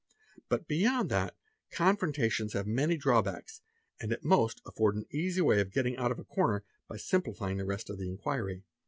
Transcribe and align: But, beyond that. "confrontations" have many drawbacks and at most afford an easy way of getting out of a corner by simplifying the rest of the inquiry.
But, 0.49 0.67
beyond 0.67 1.09
that. 1.11 1.35
"confrontations" 1.69 2.53
have 2.53 2.65
many 2.65 2.97
drawbacks 2.97 3.61
and 3.99 4.11
at 4.11 4.23
most 4.23 4.59
afford 4.65 4.95
an 4.95 5.05
easy 5.11 5.41
way 5.41 5.61
of 5.61 5.69
getting 5.69 5.95
out 5.97 6.11
of 6.11 6.17
a 6.17 6.23
corner 6.23 6.63
by 6.87 6.97
simplifying 6.97 7.57
the 7.57 7.65
rest 7.65 7.87
of 7.87 7.99
the 7.99 8.09
inquiry. 8.09 8.63